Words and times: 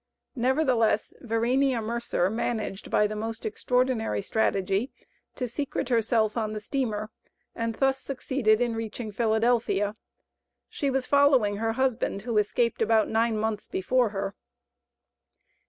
Nevertheless, 0.35 1.13
Verenea 1.21 1.79
Mercer 1.79 2.27
managed, 2.31 2.89
by 2.89 3.05
the 3.05 3.15
most 3.15 3.45
extraordinary 3.45 4.19
strategy, 4.19 4.89
to 5.35 5.47
secrete 5.47 5.89
herself 5.89 6.35
on 6.35 6.53
the 6.53 6.59
steamer, 6.59 7.11
and 7.55 7.75
thus 7.75 7.99
succeeded 7.99 8.61
in 8.61 8.73
reaching 8.75 9.11
Philadelphia. 9.11 9.95
She 10.69 10.89
was 10.89 11.05
following 11.05 11.57
her 11.57 11.73
husband, 11.73 12.23
who 12.23 12.39
escaped 12.39 12.81
about 12.81 13.09
nine 13.09 13.37
months 13.37 13.67
before 13.67 14.09
her. 14.09 14.33